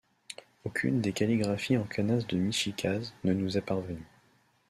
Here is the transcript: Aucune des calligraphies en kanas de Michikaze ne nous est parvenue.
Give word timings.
Aucune 0.65 0.99
des 0.99 1.13
calligraphies 1.13 1.77
en 1.77 1.83
kanas 1.83 2.25
de 2.27 2.35
Michikaze 2.35 3.13
ne 3.23 3.33
nous 3.35 3.59
est 3.59 3.61
parvenue. 3.61 4.07